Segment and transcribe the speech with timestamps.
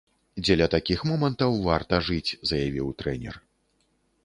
[0.45, 3.35] Дзеля такіх момантаў варта жыць, заявіў трэнер.